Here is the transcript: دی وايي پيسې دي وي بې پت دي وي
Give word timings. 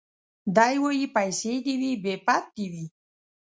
دی 0.55 0.75
وايي 0.83 1.05
پيسې 1.15 1.53
دي 1.65 1.73
وي 1.81 1.91
بې 2.03 2.13
پت 2.25 2.43
دي 2.55 2.65
وي 2.73 2.85